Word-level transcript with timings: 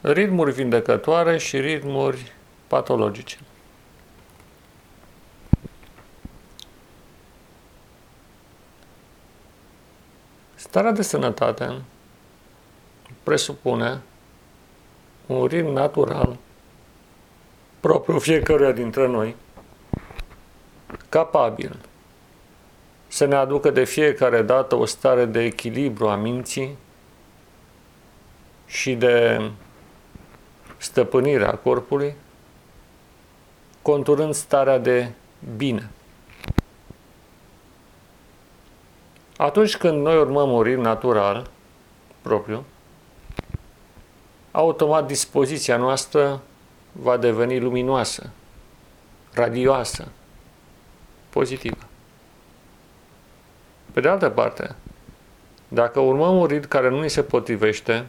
ritmuri 0.00 0.52
vindecătoare 0.52 1.38
și 1.38 1.60
ritmuri 1.60 2.32
patologice. 2.66 3.38
Starea 10.54 10.92
de 10.92 11.02
sănătate 11.02 11.82
presupune 13.22 14.02
un 15.26 15.46
ritm 15.46 15.68
natural 15.68 16.36
propriu 17.80 18.18
fiecăruia 18.18 18.72
dintre 18.72 19.06
noi, 19.06 19.36
capabil 21.08 21.76
să 23.08 23.24
ne 23.24 23.34
aducă 23.34 23.70
de 23.70 23.84
fiecare 23.84 24.42
dată 24.42 24.74
o 24.74 24.84
stare 24.84 25.24
de 25.24 25.42
echilibru 25.42 26.08
a 26.08 26.16
minții 26.16 26.76
și 28.66 28.94
de 28.94 29.40
stăpânire 30.86 31.46
a 31.46 31.54
corpului, 31.54 32.14
conturând 33.82 34.34
starea 34.34 34.78
de 34.78 35.10
bine. 35.56 35.90
Atunci 39.36 39.76
când 39.76 40.02
noi 40.02 40.18
urmăm 40.18 40.52
un 40.52 40.62
ritm 40.62 40.80
natural, 40.80 41.50
propriu, 42.22 42.64
automat 44.50 45.06
dispoziția 45.06 45.76
noastră 45.76 46.42
va 46.92 47.16
deveni 47.16 47.60
luminoasă, 47.60 48.30
radioasă, 49.32 50.08
pozitivă. 51.30 51.84
Pe 53.92 54.00
de 54.00 54.08
altă 54.08 54.30
parte, 54.30 54.74
dacă 55.68 56.00
urmăm 56.00 56.36
un 56.36 56.46
ritm 56.46 56.68
care 56.68 56.88
nu 56.88 57.00
ni 57.00 57.10
se 57.10 57.22
potrivește, 57.22 58.06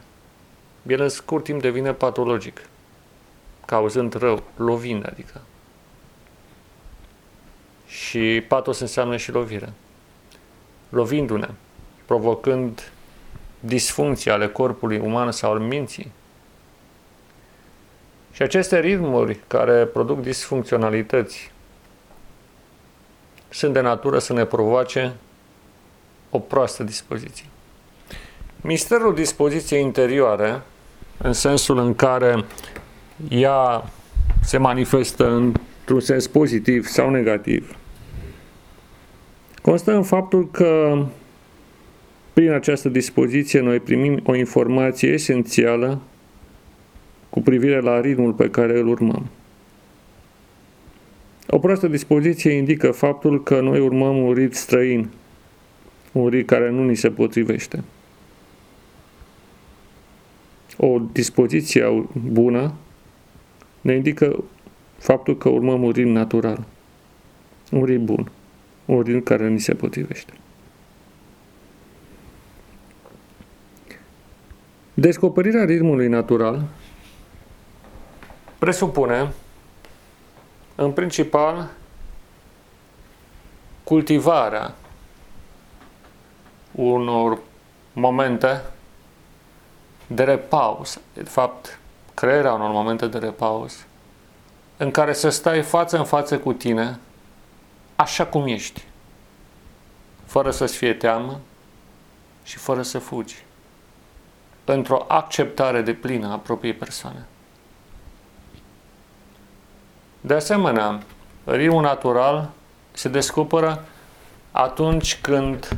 el 0.88 1.02
în 1.02 1.10
scurt 1.10 1.44
timp 1.44 1.62
devine 1.62 1.94
patologic, 1.94 2.62
cauzând 3.66 4.14
rău, 4.14 4.44
lovind, 4.56 5.08
adică. 5.12 5.42
Și 7.88 8.44
patos 8.48 8.80
înseamnă 8.80 9.18
și 9.18 9.32
lovire. 9.32 9.74
Lovindu-ne, 10.90 11.50
provocând 12.06 12.92
disfuncții 13.60 14.32
ale 14.32 14.48
corpului 14.48 15.00
uman 15.00 15.32
sau 15.32 15.52
al 15.52 15.60
minții. 15.60 16.12
Și 18.32 18.42
aceste 18.42 18.80
ritmuri 18.80 19.40
care 19.48 19.86
produc 19.86 20.22
disfuncționalități 20.22 21.52
sunt 23.50 23.74
de 23.74 23.80
natură 23.80 24.20
să 24.20 24.34
ne 24.34 24.46
provoace 24.46 25.16
o 26.30 26.40
proastă 26.40 26.84
dispoziție. 26.84 27.46
Misterul 28.62 29.16
dispoziției 29.16 29.82
interioare, 29.82 30.62
în 31.18 31.34
sensul 31.34 31.78
în 31.78 31.96
care 31.96 32.44
ea 33.30 33.92
se 34.44 34.58
manifestă 34.58 35.32
într-un 35.32 36.00
sens 36.00 36.28
pozitiv 36.28 36.86
sau 36.86 37.10
negativ, 37.10 37.76
constă 39.62 39.92
în 39.94 40.04
faptul 40.04 40.52
că 40.52 41.04
prin 42.34 42.52
această 42.52 42.90
dispoziție 42.90 43.60
noi 43.60 43.80
primim 43.80 44.20
o 44.24 44.36
informație 44.36 45.10
esențială 45.10 46.02
cu 47.30 47.42
privire 47.42 47.80
la 47.80 48.02
ritmul 48.02 48.34
pe 48.34 48.50
care 48.50 48.80
îl 48.80 48.88
urmăm. 48.88 49.26
O 51.48 51.60
proastă 51.60 51.88
dispoziție 51.88 52.52
indică 52.52 52.92
faptul 52.92 53.44
că 53.44 53.62
noi 53.62 53.80
urmăm 53.80 54.18
un 54.18 54.34
ritm 54.34 54.54
străin, 54.54 55.10
un 56.12 56.28
ritm 56.28 56.46
care 56.46 56.70
nu 56.70 56.84
ni 56.84 56.96
se 56.96 57.10
potrivește. 57.10 57.84
O 60.78 61.00
dispoziție 61.12 62.08
bună 62.14 62.74
ne 63.82 63.96
indică 63.96 64.44
faptul 64.98 65.38
că 65.38 65.50
urmăm 65.50 65.84
un 65.84 65.92
ritm 65.92 66.10
natural, 66.10 66.66
un 67.72 67.84
ritm 67.84 68.06
bun, 68.06 68.32
un 68.86 69.02
ritm 69.02 69.24
care 69.24 69.48
ni 69.48 69.60
se 69.60 69.74
potrivește. 69.74 70.34
Descoperirea 74.94 75.66
ritmului 75.66 76.08
natural 76.08 76.66
presupune, 78.58 79.34
în 80.76 80.92
principal, 80.92 81.70
cultivarea 83.84 84.76
unor 86.72 87.40
momente 87.94 88.62
de 90.08 90.24
repaus, 90.24 91.00
de 91.14 91.24
fapt, 91.24 91.80
crearea 92.14 92.54
unor 92.54 92.72
momente 92.72 93.08
de 93.08 93.18
repaus, 93.18 93.86
în 94.78 94.92
care 94.92 95.14
să 95.14 95.30
stai 95.30 95.62
față 95.62 95.98
în 95.98 96.06
față 96.06 96.40
cu 96.40 96.54
tine, 96.54 97.00
așa 97.96 98.26
cum 98.26 98.48
ești, 98.48 98.84
fără 100.26 100.52
să-ți 100.52 100.78
fie 100.78 100.94
teamă 100.94 101.40
și 102.44 102.58
fără 102.58 102.82
să 102.82 103.00
fugi, 103.00 103.46
pentru 104.64 104.96
o 104.96 105.06
acceptare 105.08 105.82
de 105.82 105.94
plină 105.94 106.32
a 106.32 106.38
propriei 106.38 106.74
persoane. 106.74 107.26
De 110.22 110.34
asemenea, 110.34 111.02
ritmul 111.44 111.82
natural 111.82 112.50
se 112.92 113.10
descoperă 113.10 113.84
atunci 114.52 115.22
când 115.22 115.78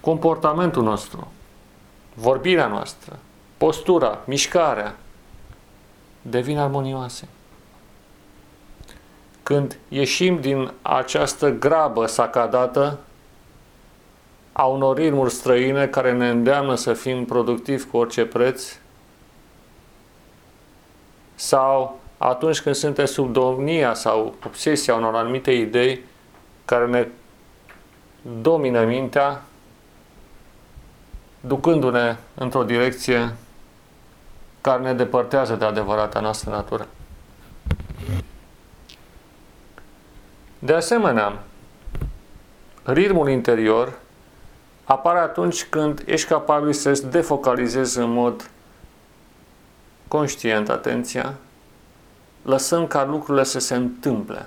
comportamentul 0.00 0.82
nostru, 0.82 1.32
vorbirea 2.14 2.66
noastră, 2.66 3.18
postura, 3.56 4.18
mișcarea 4.24 4.96
devin 6.22 6.58
armonioase. 6.58 7.28
Când 9.42 9.78
ieșim 9.88 10.40
din 10.40 10.72
această 10.82 11.50
grabă 11.50 12.06
sacadată 12.06 12.98
a 14.52 14.64
unor 14.64 14.96
ritmuri 14.96 15.32
străine 15.32 15.86
care 15.86 16.12
ne 16.12 16.28
îndeamnă 16.28 16.74
să 16.74 16.92
fim 16.92 17.24
productivi 17.24 17.84
cu 17.84 17.96
orice 17.96 18.24
preț, 18.24 18.76
sau 21.34 22.00
atunci 22.18 22.60
când 22.60 22.74
suntem 22.74 23.04
sub 23.04 23.32
domnia 23.32 23.94
sau 23.94 24.34
obsesia 24.46 24.94
unor 24.94 25.14
anumite 25.14 25.52
idei 25.52 26.00
care 26.64 26.86
ne 26.86 27.08
domină 28.40 28.84
mintea, 28.84 29.42
ducându-ne 31.46 32.16
într-o 32.34 32.64
direcție 32.64 33.34
care 34.60 34.82
ne 34.82 34.94
depărtează 34.94 35.54
de 35.54 35.64
adevărata 35.64 36.20
noastră 36.20 36.50
natură. 36.50 36.86
De 40.58 40.74
asemenea, 40.74 41.42
ritmul 42.82 43.28
interior 43.28 43.98
apare 44.84 45.18
atunci 45.18 45.64
când 45.64 46.02
ești 46.06 46.28
capabil 46.28 46.72
să-ți 46.72 47.06
defocalizezi 47.06 47.98
în 47.98 48.12
mod 48.12 48.50
conștient 50.08 50.68
atenția, 50.68 51.34
lăsând 52.42 52.88
ca 52.88 53.04
lucrurile 53.04 53.44
să 53.44 53.58
se 53.58 53.74
întâmple, 53.74 54.46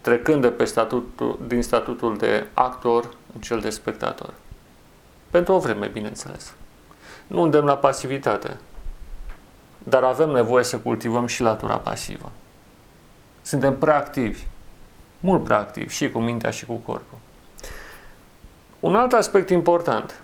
trecând 0.00 0.42
de 0.42 0.48
pe 0.50 0.64
statutul, 0.64 1.38
din 1.46 1.62
statutul 1.62 2.16
de 2.16 2.46
actor 2.54 3.14
în 3.34 3.40
cel 3.40 3.60
de 3.60 3.70
spectator. 3.70 4.34
Pentru 5.32 5.52
o 5.52 5.58
vreme, 5.58 5.86
bineînțeles. 5.86 6.52
Nu 7.26 7.42
îndemn 7.42 7.66
la 7.66 7.76
pasivitate, 7.76 8.56
dar 9.78 10.02
avem 10.02 10.30
nevoie 10.30 10.64
să 10.64 10.78
cultivăm 10.78 11.26
și 11.26 11.42
latura 11.42 11.76
pasivă. 11.76 12.30
Suntem 13.42 13.78
prea 13.78 13.96
activi, 13.96 14.46
mult 15.20 15.44
prea 15.44 15.58
activi, 15.58 15.94
și 15.94 16.10
cu 16.10 16.18
mintea 16.18 16.50
și 16.50 16.66
cu 16.66 16.74
corpul. 16.74 17.18
Un 18.80 18.96
alt 18.96 19.12
aspect 19.12 19.50
important, 19.50 20.20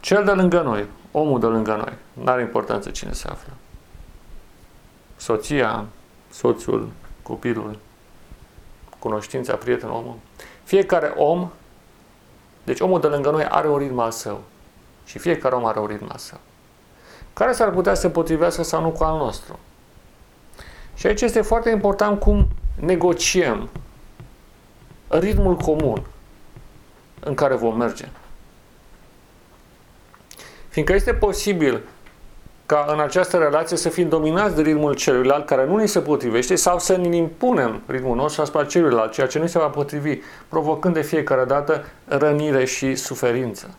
cel 0.00 0.24
de 0.24 0.30
lângă 0.30 0.60
noi, 0.60 0.86
omul 1.10 1.40
de 1.40 1.46
lângă 1.46 1.74
noi, 1.74 1.92
nu 2.12 2.30
are 2.30 2.42
importanță 2.42 2.90
cine 2.90 3.12
se 3.12 3.28
află. 3.28 3.52
Soția, 5.16 5.84
soțul, 6.30 6.88
copilul, 7.22 7.78
cunoștința, 8.98 9.54
prietenul, 9.54 9.94
omul. 9.94 10.16
Fiecare 10.64 11.12
om 11.16 11.50
deci 12.66 12.80
omul 12.80 13.00
de 13.00 13.06
lângă 13.06 13.30
noi 13.30 13.44
are 13.44 13.68
un 13.68 13.78
ritm 13.78 13.98
al 13.98 14.10
său. 14.10 14.42
Și 15.04 15.18
fiecare 15.18 15.54
om 15.54 15.64
are 15.64 15.78
un 15.78 15.86
ritm 15.86 16.06
al 16.10 16.18
său. 16.18 16.38
Care 17.32 17.52
s-ar 17.52 17.70
putea 17.70 17.94
să 17.94 18.08
potrivească 18.08 18.62
sau 18.62 18.80
nu 18.80 18.90
cu 18.90 19.04
al 19.04 19.16
nostru. 19.16 19.58
Și 20.94 21.06
aici 21.06 21.20
este 21.20 21.40
foarte 21.40 21.70
important 21.70 22.20
cum 22.20 22.48
negociem 22.80 23.68
ritmul 25.08 25.56
comun 25.56 26.06
în 27.20 27.34
care 27.34 27.54
vom 27.54 27.76
merge. 27.76 28.08
Fiindcă 30.68 30.94
este 30.94 31.14
posibil 31.14 31.82
ca 32.66 32.86
în 32.88 33.00
această 33.00 33.36
relație 33.36 33.76
să 33.76 33.88
fim 33.88 34.08
dominați 34.08 34.54
de 34.54 34.62
ritmul 34.62 34.94
celuilalt 34.94 35.46
care 35.46 35.66
nu 35.66 35.76
ni 35.76 35.88
se 35.88 36.00
potrivește 36.00 36.54
sau 36.54 36.78
să 36.78 36.96
ne 36.96 37.16
impunem 37.16 37.82
ritmul 37.86 38.16
nostru 38.16 38.42
asupra 38.42 38.64
celuilalt, 38.64 39.12
ceea 39.12 39.26
ce 39.26 39.38
nu 39.38 39.46
se 39.46 39.58
va 39.58 39.68
potrivi, 39.68 40.18
provocând 40.48 40.94
de 40.94 41.02
fiecare 41.02 41.44
dată 41.44 41.84
rănire 42.04 42.64
și 42.64 42.94
suferință. 42.94 43.76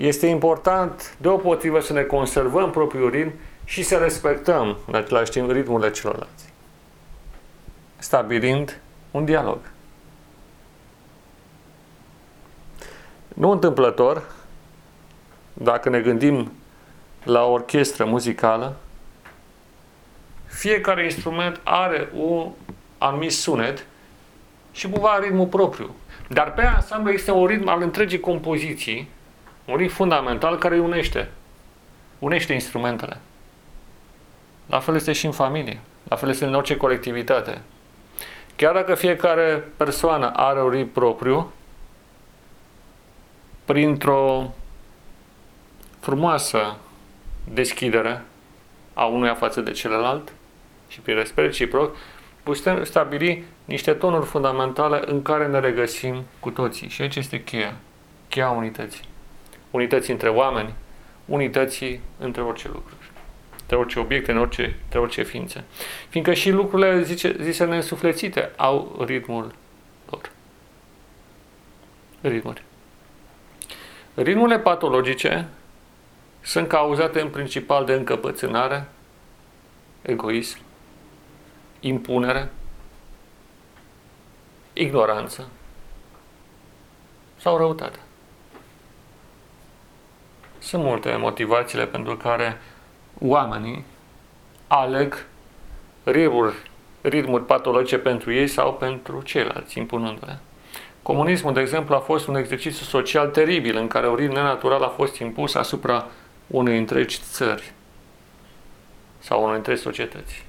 este 0.00 0.26
important 0.26 1.16
deopotrivă 1.20 1.80
să 1.80 1.92
ne 1.92 2.02
conservăm 2.02 2.70
propriul 2.70 3.10
ritm 3.10 3.32
și 3.64 3.82
să 3.82 3.96
respectăm 3.96 4.76
în 4.86 4.94
același 4.94 5.30
timp 5.30 5.50
ritmurile 5.50 5.90
celorlalți. 5.90 6.52
Stabilind 7.98 8.80
un 9.10 9.24
dialog. 9.24 9.58
Nu 13.28 13.50
întâmplător, 13.50 14.22
dacă 15.62 15.88
ne 15.88 16.00
gândim 16.00 16.52
la 17.24 17.44
o 17.44 17.50
orchestră 17.50 18.04
muzicală, 18.04 18.76
fiecare 20.46 21.04
instrument 21.04 21.60
are 21.64 22.08
un 22.14 22.50
anumit 22.98 23.32
sunet 23.32 23.86
și 24.72 24.88
cumva 24.88 25.18
ritmul 25.18 25.46
propriu. 25.46 25.94
Dar 26.28 26.52
pe 26.52 26.62
ansamblu 26.62 27.12
este 27.12 27.30
un 27.30 27.46
ritm 27.46 27.68
al 27.68 27.82
întregii 27.82 28.20
compoziții, 28.20 29.08
un 29.64 29.76
ritm 29.76 29.92
fundamental 29.92 30.58
care 30.58 30.74
îi 30.74 30.80
unește. 30.80 31.30
Unește 32.18 32.52
instrumentele. 32.52 33.20
La 34.66 34.78
fel 34.78 34.94
este 34.94 35.12
și 35.12 35.26
în 35.26 35.32
familie. 35.32 35.80
La 36.08 36.16
fel 36.16 36.28
este 36.28 36.44
în 36.44 36.54
orice 36.54 36.76
colectivitate. 36.76 37.60
Chiar 38.56 38.74
dacă 38.74 38.94
fiecare 38.94 39.68
persoană 39.76 40.32
are 40.34 40.62
un 40.62 40.70
ritm 40.70 40.92
propriu, 40.92 41.52
printr-o 43.64 44.54
frumoasă 46.00 46.76
deschidere 47.52 48.24
a 48.94 49.04
unuia 49.04 49.34
față 49.34 49.60
de 49.60 49.70
celălalt 49.70 50.32
și 50.88 51.00
prin 51.00 51.14
respect 51.14 51.46
reciproc, 51.46 51.96
putem 52.42 52.84
stabili 52.84 53.44
niște 53.64 53.92
tonuri 53.92 54.26
fundamentale 54.26 55.02
în 55.04 55.22
care 55.22 55.46
ne 55.46 55.60
regăsim 55.60 56.22
cu 56.40 56.50
toții. 56.50 56.88
Și 56.88 57.02
aici 57.02 57.16
este 57.16 57.42
cheia. 57.42 57.76
Cheia 58.28 58.50
unității. 58.50 59.04
Unității 59.70 60.12
între 60.12 60.28
oameni, 60.28 60.74
unității 61.24 62.00
între 62.18 62.42
orice 62.42 62.68
lucruri. 62.68 63.10
Între 63.60 63.76
orice 63.76 63.98
obiecte, 63.98 64.30
în 64.32 64.38
orice, 64.38 64.76
între 64.84 64.98
orice 64.98 65.22
ființe. 65.22 65.64
Fiindcă 66.08 66.34
și 66.34 66.50
lucrurile, 66.50 67.02
zice, 67.02 67.36
zise 67.40 67.64
neînsuflețite, 67.64 68.50
au 68.56 69.02
ritmul 69.06 69.54
lor. 70.10 70.30
Ritmuri. 72.20 72.62
Ritmurile 74.14 74.58
patologice 74.58 75.48
sunt 76.40 76.68
cauzate 76.68 77.20
în 77.20 77.28
principal 77.28 77.84
de 77.84 77.92
încăpățânare, 77.92 78.88
egoism, 80.02 80.58
impunere, 81.80 82.50
ignoranță 84.72 85.48
sau 87.36 87.56
răutate. 87.56 87.98
Sunt 90.58 90.82
multe 90.82 91.16
motivațiile 91.16 91.86
pentru 91.86 92.16
care 92.16 92.60
oamenii 93.18 93.84
aleg 94.66 95.26
ritmuri, 96.04 96.54
ritmuri 97.00 97.44
patologice 97.44 97.98
pentru 97.98 98.32
ei 98.32 98.46
sau 98.46 98.74
pentru 98.74 99.22
ceilalți, 99.22 99.78
impunându-le. 99.78 100.38
Comunismul, 101.02 101.52
de 101.52 101.60
exemplu, 101.60 101.94
a 101.94 101.98
fost 101.98 102.26
un 102.26 102.36
exercițiu 102.36 102.84
social 102.84 103.28
teribil 103.28 103.76
în 103.76 103.86
care 103.86 104.08
un 104.08 104.14
ritm 104.14 104.32
nenatural 104.32 104.82
a 104.82 104.88
fost 104.88 105.16
impus 105.16 105.54
asupra 105.54 106.06
unei 106.50 106.78
întregi 106.78 107.20
țări 107.30 107.72
sau 109.18 109.44
unei 109.44 109.56
întregi 109.56 109.80
societăți. 109.80 110.44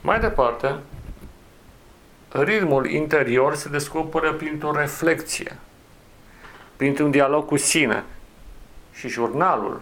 Mai 0.00 0.20
departe, 0.20 0.74
ritmul 2.28 2.90
interior 2.90 3.54
se 3.54 3.68
descoperă 3.68 4.32
printr-o 4.32 4.72
reflexie, 4.72 5.58
printr-un 6.76 7.10
dialog 7.10 7.46
cu 7.46 7.56
sine 7.56 8.04
și 8.92 9.08
jurnalul, 9.08 9.80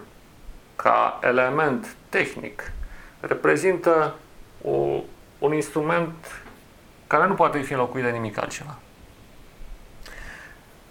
ca 0.76 1.18
element 1.22 1.96
tehnic, 2.08 2.72
reprezintă 3.20 4.14
o, 4.62 5.02
un 5.38 5.54
instrument 5.54 6.42
care 7.06 7.26
nu 7.26 7.34
poate 7.34 7.60
fi 7.60 7.72
înlocuit 7.72 8.04
de 8.04 8.10
nimic 8.10 8.38
altceva. 8.38 8.78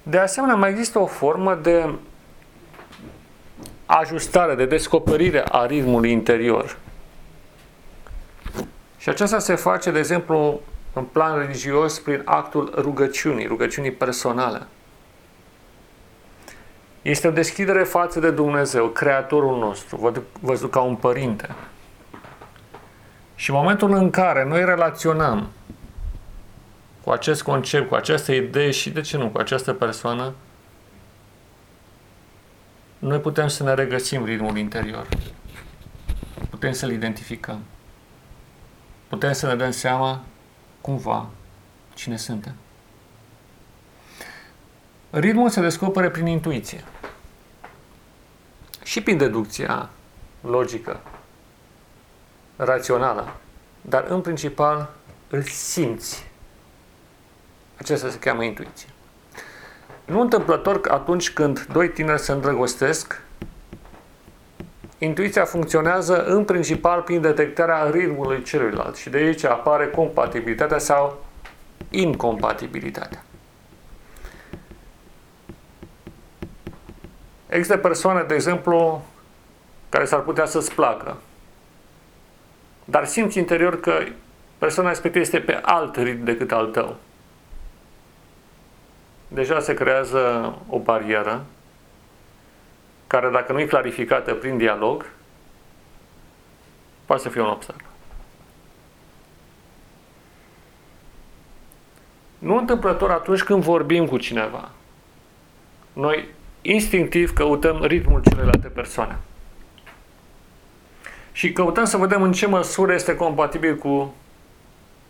De 0.03 0.17
asemenea, 0.17 0.55
mai 0.55 0.69
există 0.69 0.99
o 0.99 1.05
formă 1.05 1.55
de 1.55 1.89
ajustare, 3.85 4.55
de 4.55 4.65
descoperire 4.65 5.43
a 5.49 5.65
ritmului 5.65 6.11
interior. 6.11 6.77
Și 8.97 9.09
aceasta 9.09 9.39
se 9.39 9.55
face, 9.55 9.91
de 9.91 9.99
exemplu, 9.99 10.61
în 10.93 11.03
plan 11.03 11.39
religios 11.39 11.99
prin 11.99 12.21
actul 12.25 12.73
rugăciunii, 12.77 13.47
rugăciunii 13.47 13.91
personale. 13.91 14.67
Este 17.01 17.27
o 17.27 17.31
deschidere 17.31 17.83
față 17.83 18.19
de 18.19 18.31
Dumnezeu, 18.31 18.87
Creatorul 18.87 19.57
nostru, 19.57 20.13
văzut 20.39 20.71
ca 20.71 20.81
un 20.81 20.95
părinte. 20.95 21.49
Și 23.35 23.49
în 23.49 23.55
momentul 23.55 23.93
în 23.93 24.09
care 24.09 24.45
noi 24.45 24.65
relaționăm 24.65 25.47
cu 27.03 27.09
acest 27.09 27.43
concept, 27.43 27.89
cu 27.89 27.95
această 27.95 28.31
idee 28.31 28.71
și, 28.71 28.89
de 28.89 29.01
ce 29.01 29.17
nu, 29.17 29.29
cu 29.29 29.37
această 29.37 29.73
persoană, 29.73 30.33
noi 32.99 33.19
putem 33.19 33.47
să 33.47 33.63
ne 33.63 33.73
regăsim 33.73 34.25
ritmul 34.25 34.57
interior. 34.57 35.07
Putem 36.49 36.71
să-l 36.71 36.91
identificăm. 36.91 37.59
Putem 39.07 39.33
să 39.33 39.47
ne 39.47 39.55
dăm 39.55 39.71
seama, 39.71 40.23
cumva, 40.81 41.29
cine 41.93 42.17
suntem. 42.17 42.55
Ritmul 45.09 45.49
se 45.49 45.61
descoperă 45.61 46.09
prin 46.09 46.25
intuiție. 46.25 46.83
Și 48.83 49.01
prin 49.01 49.17
deducția 49.17 49.89
logică, 50.41 51.01
rațională, 52.55 53.35
dar 53.81 54.05
în 54.07 54.21
principal 54.21 54.89
îl 55.29 55.41
simți 55.43 56.31
acesta 57.83 58.09
se 58.09 58.19
cheamă 58.19 58.43
intuiție. 58.43 58.87
Nu 60.05 60.21
întâmplător 60.21 60.81
că 60.81 60.91
atunci 60.91 61.31
când 61.31 61.65
doi 61.71 61.89
tineri 61.89 62.21
se 62.21 62.31
îndrăgostesc, 62.31 63.21
intuiția 64.97 65.45
funcționează 65.45 66.23
în 66.23 66.45
principal 66.45 67.01
prin 67.01 67.21
detectarea 67.21 67.89
ritmului 67.89 68.43
celuilalt 68.43 68.95
și 68.95 69.09
de 69.09 69.17
aici 69.17 69.43
apare 69.43 69.87
compatibilitatea 69.87 70.77
sau 70.77 71.25
incompatibilitatea. 71.89 73.23
Există 77.47 77.77
persoane, 77.77 78.23
de 78.23 78.33
exemplu, 78.33 79.05
care 79.89 80.05
s-ar 80.05 80.19
putea 80.19 80.45
să-ți 80.45 80.73
placă, 80.73 81.17
dar 82.85 83.05
simți 83.05 83.37
interior 83.37 83.79
că 83.79 84.03
persoana 84.57 84.89
respectivă 84.89 85.23
este 85.23 85.39
pe 85.39 85.59
alt 85.61 85.95
ritm 85.95 86.23
decât 86.23 86.51
al 86.51 86.65
tău 86.65 86.97
deja 89.33 89.59
se 89.59 89.73
creează 89.73 90.55
o 90.69 90.79
barieră 90.79 91.45
care, 93.07 93.29
dacă 93.29 93.51
nu 93.51 93.59
e 93.59 93.65
clarificată 93.65 94.33
prin 94.33 94.57
dialog, 94.57 95.05
poate 97.05 97.21
să 97.21 97.29
fie 97.29 97.41
un 97.41 97.47
obstacol. 97.47 97.91
Nu 102.37 102.57
întâmplător 102.57 103.11
atunci 103.11 103.43
când 103.43 103.63
vorbim 103.63 104.05
cu 104.05 104.17
cineva. 104.17 104.69
Noi 105.93 106.27
instinctiv 106.61 107.33
căutăm 107.33 107.83
ritmul 107.83 108.21
celelalte 108.21 108.67
persoane. 108.67 109.17
Și 111.31 111.53
căutăm 111.53 111.85
să 111.85 111.97
vedem 111.97 112.21
în 112.21 112.31
ce 112.31 112.47
măsură 112.47 112.93
este 112.93 113.15
compatibil 113.15 113.75
cu 113.75 114.13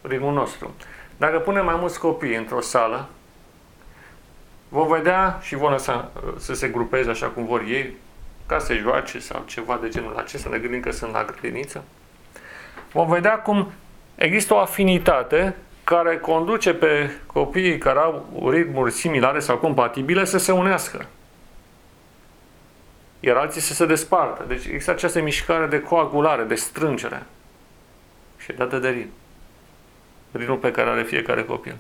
ritmul 0.02 0.34
nostru. 0.34 0.74
Dacă 1.18 1.40
punem 1.40 1.66
mai 1.66 1.76
mulți 1.80 2.00
copii 2.00 2.36
într-o 2.36 2.62
sală, 2.62 3.10
Vom 4.74 4.88
vedea 4.88 5.40
și 5.42 5.56
vor 5.56 5.72
lăsa 5.72 6.12
să 6.38 6.54
se 6.54 6.68
grupeze 6.68 7.10
așa 7.10 7.28
cum 7.28 7.46
vor 7.46 7.62
ei, 7.62 7.98
ca 8.46 8.60
să 8.60 8.74
joace 8.74 9.20
sau 9.20 9.44
ceva 9.46 9.80
de 9.82 9.90
genul 9.90 10.16
acesta, 10.16 10.50
ne 10.50 10.58
gândim 10.58 10.80
că 10.80 10.92
sunt 10.92 11.12
la 11.12 11.24
grădiniță. 11.24 11.84
Vom 12.92 13.10
vedea 13.10 13.40
cum 13.40 13.72
există 14.16 14.54
o 14.54 14.58
afinitate 14.58 15.56
care 15.84 16.18
conduce 16.18 16.74
pe 16.74 17.12
copiii 17.26 17.78
care 17.78 18.00
au 18.00 18.50
ritmuri 18.50 18.92
similare 18.92 19.40
sau 19.40 19.58
compatibile 19.58 20.26
să 20.26 20.38
se 20.38 20.52
unească. 20.52 21.06
Iar 23.20 23.36
alții 23.36 23.62
să 23.62 23.74
se 23.74 23.86
despartă. 23.86 24.46
Deci 24.48 24.66
există 24.66 24.92
această 24.92 25.22
mișcare 25.22 25.66
de 25.66 25.82
coagulare, 25.82 26.44
de 26.44 26.56
strângere. 26.56 27.24
Și 28.38 28.52
dată 28.52 28.78
de 28.80 28.90
ritm. 28.90 29.12
Ritmul 30.32 30.58
pe 30.58 30.72
care 30.72 30.90
are 30.90 31.04
fiecare 31.04 31.44
copil. 31.44 31.76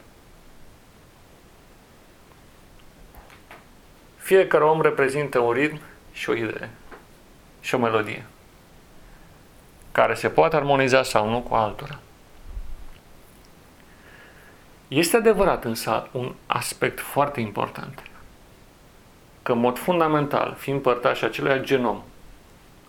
Fiecare 4.23 4.63
om 4.63 4.81
reprezintă 4.81 5.39
un 5.39 5.51
ritm 5.51 5.79
și 6.11 6.29
o 6.29 6.33
idee 6.33 6.69
și 7.61 7.75
o 7.75 7.77
melodie 7.77 8.25
care 9.91 10.13
se 10.13 10.29
poate 10.29 10.55
armoniza 10.55 11.03
sau 11.03 11.29
nu 11.29 11.41
cu 11.41 11.53
altora. 11.53 11.99
Este 14.87 15.17
adevărat 15.17 15.63
însă 15.63 16.07
un 16.11 16.33
aspect 16.45 16.99
foarte 16.99 17.39
important. 17.39 18.03
Că 19.41 19.51
în 19.51 19.59
mod 19.59 19.77
fundamental, 19.77 20.55
fiind 20.57 20.81
părtași 20.81 21.25
acelui 21.25 21.61
genom, 21.63 22.01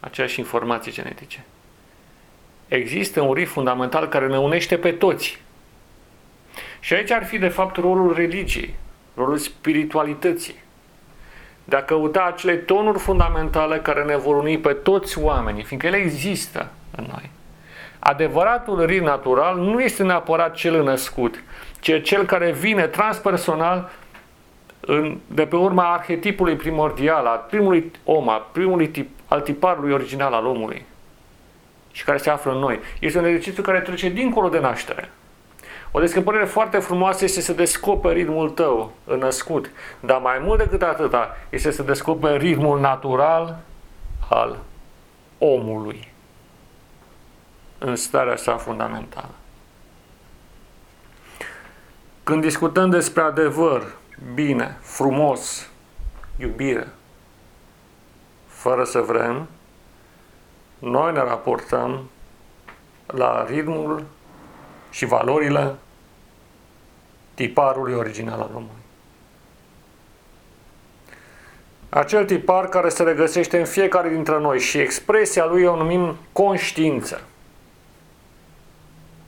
aceeași 0.00 0.38
informații 0.38 0.92
genetice, 0.92 1.44
există 2.68 3.20
un 3.20 3.32
ritm 3.32 3.50
fundamental 3.50 4.08
care 4.08 4.26
ne 4.26 4.38
unește 4.38 4.78
pe 4.78 4.92
toți. 4.92 5.42
Și 6.80 6.94
aici 6.94 7.10
ar 7.10 7.24
fi 7.24 7.38
de 7.38 7.48
fapt 7.48 7.76
rolul 7.76 8.14
religiei, 8.14 8.74
rolul 9.14 9.38
spiritualității. 9.38 10.62
De 11.64 11.76
a 11.76 11.82
căuta 11.82 12.24
acele 12.24 12.54
tonuri 12.54 12.98
fundamentale 12.98 13.78
care 13.78 14.04
ne 14.04 14.16
vor 14.16 14.36
uni 14.36 14.58
pe 14.58 14.72
toți 14.72 15.18
oamenii, 15.18 15.62
fiindcă 15.62 15.88
ele 15.88 15.96
există 15.96 16.68
în 16.96 17.04
noi. 17.10 17.30
Adevăratul 17.98 18.84
ritm 18.84 19.04
natural 19.04 19.56
nu 19.56 19.80
este 19.80 20.02
neapărat 20.02 20.54
cel 20.54 20.82
născut, 20.82 21.42
ci 21.80 22.02
cel 22.02 22.24
care 22.24 22.52
vine 22.52 22.86
transpersonal 22.86 23.90
în, 24.80 25.18
de 25.26 25.46
pe 25.46 25.56
urma 25.56 25.92
arhetipului 25.92 26.56
primordial, 26.56 27.26
al 27.26 27.44
primului 27.48 27.90
om, 28.04 28.28
al 28.28 28.46
primului 28.52 28.88
tip, 28.88 29.10
al 29.28 29.40
tiparului 29.40 29.92
original 29.92 30.32
al 30.32 30.46
omului 30.46 30.84
și 31.92 32.04
care 32.04 32.18
se 32.18 32.30
află 32.30 32.52
în 32.52 32.58
noi. 32.58 32.80
Este 32.98 33.18
un 33.18 33.24
exercițiu 33.24 33.62
care 33.62 33.80
trece 33.80 34.08
dincolo 34.08 34.48
de 34.48 34.58
naștere. 34.58 35.10
O 35.96 36.00
descopărire 36.00 36.44
foarte 36.44 36.78
frumoasă 36.78 37.24
este 37.24 37.40
să 37.40 37.52
descoperi 37.52 38.18
ritmul 38.18 38.50
tău 38.50 38.92
în 39.04 39.18
născut, 39.18 39.70
dar 40.00 40.20
mai 40.20 40.38
mult 40.38 40.58
decât 40.58 40.82
atâta 40.82 41.36
este 41.50 41.70
să 41.70 41.82
descoperi 41.82 42.38
ritmul 42.38 42.80
natural 42.80 43.58
al 44.28 44.58
omului 45.38 46.12
în 47.78 47.96
starea 47.96 48.36
sa 48.36 48.56
fundamentală. 48.56 49.30
Când 52.22 52.42
discutăm 52.42 52.90
despre 52.90 53.22
adevăr, 53.22 53.94
bine, 54.34 54.78
frumos, 54.80 55.70
iubire, 56.36 56.88
fără 58.46 58.84
să 58.84 59.00
vrem, 59.00 59.48
noi 60.78 61.12
ne 61.12 61.22
raportăm 61.22 62.10
la 63.06 63.44
ritmul 63.48 64.04
și 64.90 65.04
valorile 65.04 65.74
tiparului 67.34 67.94
original 67.94 68.40
al 68.40 68.50
omului. 68.54 68.82
Acel 71.88 72.24
tipar 72.24 72.68
care 72.68 72.88
se 72.88 73.02
regăsește 73.02 73.58
în 73.58 73.64
fiecare 73.64 74.08
dintre 74.08 74.38
noi 74.38 74.60
și 74.60 74.78
expresia 74.78 75.44
lui 75.44 75.64
o 75.64 75.76
numim 75.76 76.16
conștiință. 76.32 77.20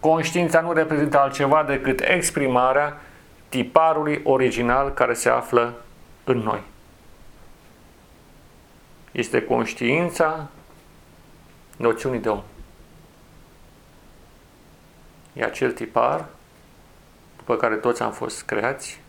Conștiința 0.01 0.61
nu 0.61 0.73
reprezintă 0.73 1.19
altceva 1.19 1.63
decât 1.63 2.01
exprimarea 2.01 3.01
tiparului 3.49 4.21
original 4.25 4.93
care 4.93 5.15
se 5.15 5.29
află 5.29 5.75
în 6.25 6.39
noi. 6.39 6.63
Este 9.13 9.43
conștiința 9.43 10.49
noțiunii 11.77 12.21
de 12.21 12.29
om. 12.29 12.43
E 15.33 15.45
acel 15.45 15.73
tipar 15.73 16.25
după 17.47 17.59
care 17.59 17.77
toți 17.77 18.03
am 18.03 18.13
fost 18.13 18.43
creați, 18.43 19.01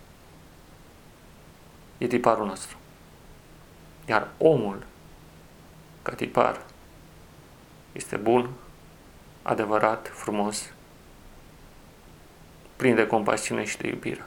e 1.98 2.08
tiparul 2.08 2.46
nostru. 2.46 2.78
Iar 4.06 4.28
omul, 4.38 4.86
ca 6.02 6.14
tipar, 6.14 6.62
este 7.92 8.16
bun, 8.16 8.50
adevărat, 9.42 10.12
frumos, 10.14 10.72
plin 12.76 12.96
de 12.96 13.08
compasiune 13.08 13.64
și 13.64 13.78
de 13.78 13.88
iubire. 13.88 14.26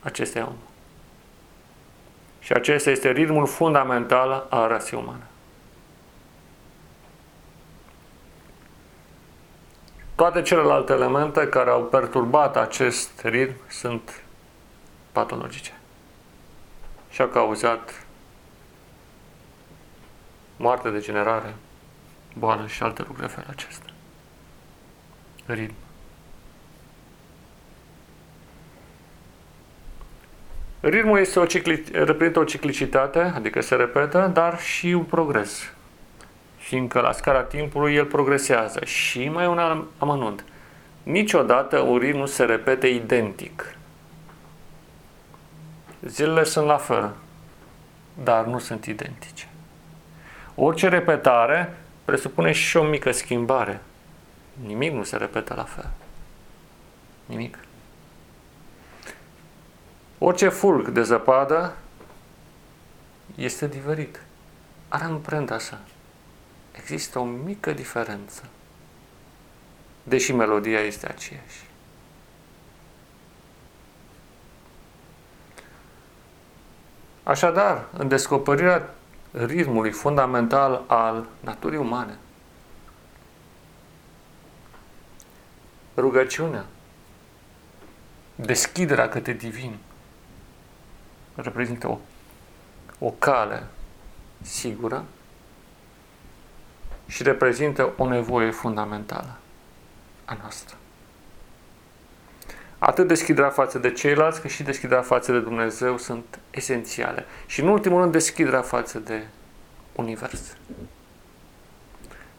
Acesta 0.00 0.38
e 0.38 0.42
omul. 0.42 0.56
Și 2.38 2.52
acesta 2.52 2.90
este 2.90 3.10
ritmul 3.10 3.46
fundamental 3.46 4.46
al 4.50 4.68
rasei 4.68 4.98
umane. 4.98 5.26
Toate 10.16 10.42
celelalte 10.42 10.92
elemente 10.92 11.48
care 11.48 11.70
au 11.70 11.84
perturbat 11.84 12.56
acest 12.56 13.20
ritm 13.22 13.54
sunt 13.68 14.22
patologice 15.12 15.72
și 17.10 17.20
au 17.20 17.28
cauzat 17.28 18.06
moarte, 20.56 20.90
degenerare, 20.90 21.54
boală 22.34 22.66
și 22.66 22.82
alte 22.82 23.02
lucruri 23.06 23.28
de 23.28 23.34
felul 23.34 23.50
acesta. 23.50 23.86
Ritm. 25.46 25.74
Ritmul 30.80 31.18
este 31.18 31.38
o 31.38 31.46
cicli, 31.46 31.84
reprezintă 31.92 32.38
o 32.38 32.44
ciclicitate, 32.44 33.18
adică 33.18 33.60
se 33.60 33.74
repetă, 33.74 34.30
dar 34.32 34.60
și 34.60 34.86
un 34.86 35.04
progres 35.04 35.75
fiindcă 36.66 37.00
la 37.00 37.12
scara 37.12 37.42
timpului 37.42 37.94
el 37.94 38.04
progresează. 38.04 38.84
Și 38.84 39.28
mai 39.28 39.46
un 39.46 39.86
amănunt. 39.98 40.44
Niciodată 41.02 41.78
un 41.78 41.98
ritm 41.98 42.18
nu 42.18 42.26
se 42.26 42.44
repete 42.44 42.86
identic. 42.86 43.76
Zilele 46.00 46.44
sunt 46.44 46.66
la 46.66 46.76
fel, 46.76 47.14
dar 48.22 48.44
nu 48.44 48.58
sunt 48.58 48.84
identice. 48.84 49.48
Orice 50.54 50.88
repetare 50.88 51.76
presupune 52.04 52.52
și 52.52 52.76
o 52.76 52.82
mică 52.82 53.12
schimbare. 53.12 53.80
Nimic 54.66 54.92
nu 54.92 55.02
se 55.02 55.16
repetă 55.16 55.54
la 55.54 55.64
fel. 55.64 55.90
Nimic. 57.26 57.58
Orice 60.18 60.48
fulg 60.48 60.88
de 60.88 61.02
zăpadă 61.02 61.76
este 63.34 63.68
diferit. 63.68 64.20
Are 64.88 65.06
un 65.06 65.18
prend 65.18 65.50
așa 65.50 65.78
există 66.76 67.18
o 67.18 67.24
mică 67.24 67.72
diferență, 67.72 68.42
deși 70.02 70.32
melodia 70.32 70.80
este 70.80 71.08
aceeași. 71.08 71.64
Așadar, 77.22 77.88
în 77.92 78.08
descoperirea 78.08 78.94
ritmului 79.30 79.90
fundamental 79.90 80.84
al 80.86 81.28
naturii 81.40 81.78
umane, 81.78 82.18
rugăciunea, 85.96 86.66
deschiderea 88.34 89.08
către 89.08 89.32
divin, 89.32 89.78
reprezintă 91.34 91.88
o, 91.88 91.98
o 92.98 93.10
cale 93.10 93.66
sigură 94.42 95.04
și 97.06 97.22
reprezintă 97.22 97.92
o 97.96 98.08
nevoie 98.08 98.50
fundamentală 98.50 99.36
a 100.24 100.36
noastră. 100.40 100.76
Atât 102.78 103.06
deschiderea 103.06 103.50
față 103.50 103.78
de 103.78 103.92
ceilalți, 103.92 104.40
cât 104.40 104.50
și 104.50 104.62
deschiderea 104.62 105.02
față 105.02 105.32
de 105.32 105.40
Dumnezeu 105.40 105.98
sunt 105.98 106.38
esențiale. 106.50 107.24
Și 107.46 107.60
în 107.60 107.68
ultimul 107.68 108.00
rând, 108.00 108.12
deschiderea 108.12 108.62
față 108.62 108.98
de 108.98 109.22
Univers. 109.92 110.56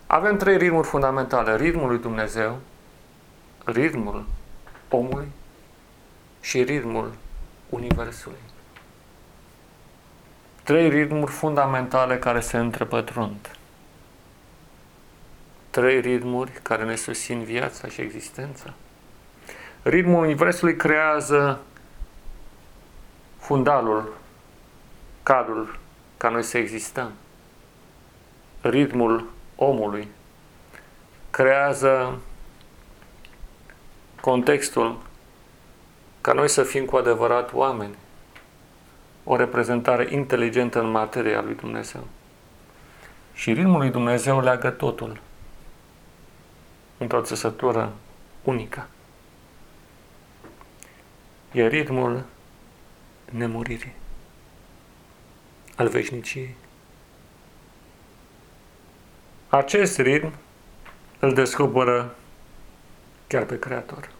Avem 0.07 0.37
trei 0.37 0.57
ritmuri 0.57 0.87
fundamentale. 0.87 1.55
Ritmul 1.55 1.87
lui 1.87 1.99
Dumnezeu, 1.99 2.59
ritmul 3.63 4.25
omului 4.89 5.27
și 6.41 6.63
ritmul 6.63 7.13
Universului. 7.69 8.37
Trei 10.63 10.89
ritmuri 10.89 11.31
fundamentale 11.31 12.17
care 12.17 12.39
se 12.39 12.57
întrepătrund 12.57 13.56
trei 15.77 15.99
ritmuri 15.99 16.51
care 16.61 16.83
ne 16.83 16.95
susțin 16.95 17.43
viața 17.43 17.87
și 17.87 18.01
existența. 18.01 18.73
Ritmul 19.81 20.23
Universului 20.23 20.75
creează 20.75 21.59
fundalul, 23.37 24.17
cadrul 25.23 25.79
ca 26.17 26.29
noi 26.29 26.43
să 26.43 26.57
existăm. 26.57 27.11
Ritmul 28.61 29.27
omului 29.55 30.07
creează 31.29 32.19
contextul 34.21 34.97
ca 36.21 36.33
noi 36.33 36.49
să 36.49 36.63
fim 36.63 36.85
cu 36.85 36.95
adevărat 36.95 37.53
oameni, 37.53 37.95
o 39.23 39.35
reprezentare 39.35 40.07
inteligentă 40.09 40.79
în 40.79 40.91
materia 40.91 41.41
lui 41.41 41.55
Dumnezeu. 41.55 42.07
Și 43.33 43.53
ritmul 43.53 43.77
lui 43.77 43.89
Dumnezeu 43.89 44.41
leagă 44.41 44.69
totul 44.69 45.25
într-o 46.97 47.21
țesătură 47.21 47.93
unică. 48.43 48.87
E 51.51 51.67
ritmul 51.67 52.25
nemuririi, 53.31 53.95
al 55.75 55.87
veșniciei. 55.87 56.55
Acest 59.49 59.97
ritm 59.97 60.33
îl 61.19 61.33
descoperă 61.33 62.15
chiar 63.27 63.43
pe 63.43 63.59
Creator. 63.59 64.11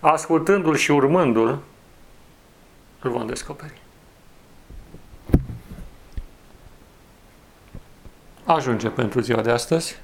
ascultându-l 0.00 0.76
și 0.76 0.90
urmându-l, 0.90 1.58
îl 3.00 3.10
vom 3.10 3.26
descoperi. 3.26 3.80
Ajunge 8.44 8.88
pentru 8.88 9.20
ziua 9.20 9.42
de 9.42 9.50
astăzi. 9.50 10.00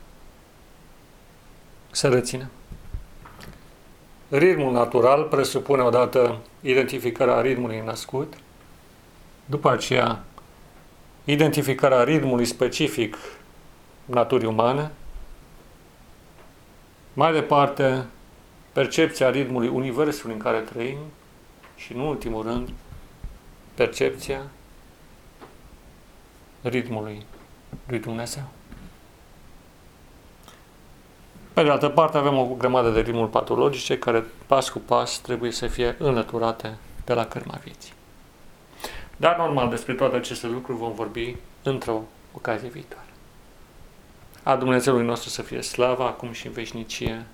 Să 1.96 2.08
reținem. 2.08 2.50
Ritmul 4.28 4.72
natural 4.72 5.22
presupune 5.22 5.82
odată 5.82 6.38
identificarea 6.60 7.40
ritmului 7.40 7.82
născut, 7.84 8.34
după 9.46 9.70
aceea 9.70 10.24
identificarea 11.24 12.02
ritmului 12.02 12.44
specific 12.44 13.16
naturii 14.04 14.46
umane, 14.46 14.90
mai 17.12 17.32
departe 17.32 18.06
percepția 18.72 19.30
ritmului 19.30 19.68
universului 19.68 20.34
în 20.34 20.40
care 20.40 20.58
trăim 20.58 20.98
și, 21.76 21.92
în 21.92 22.00
ultimul 22.00 22.42
rând, 22.42 22.68
percepția 23.74 24.42
ritmului 26.62 27.26
lui 27.86 27.98
Dumnezeu. 27.98 28.55
Pe 31.56 31.62
de 31.62 31.70
altă 31.70 31.88
parte, 31.88 32.16
avem 32.16 32.38
o 32.38 32.54
grămadă 32.58 32.90
de 32.90 33.00
ritmuri 33.00 33.30
patologice 33.30 33.98
care, 33.98 34.24
pas 34.46 34.68
cu 34.68 34.78
pas, 34.78 35.18
trebuie 35.18 35.50
să 35.50 35.66
fie 35.66 35.96
înlăturate 35.98 36.76
de 37.04 37.12
la 37.12 37.26
cărma 37.26 37.60
vieții. 37.64 37.92
Dar, 39.16 39.36
normal, 39.36 39.68
despre 39.68 39.94
toate 39.94 40.16
aceste 40.16 40.46
lucruri 40.46 40.78
vom 40.78 40.94
vorbi 40.94 41.36
într-o 41.62 42.02
ocazie 42.32 42.68
viitoare. 42.68 43.08
A 44.42 44.56
Dumnezeului 44.56 45.04
nostru 45.04 45.28
să 45.28 45.42
fie 45.42 45.60
slava, 45.60 46.06
acum 46.06 46.32
și 46.32 46.46
în 46.46 46.52
veșnicie. 46.52 47.26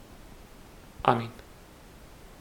Amin. 1.01 1.29